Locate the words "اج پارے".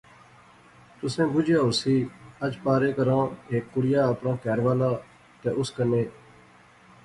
2.43-2.89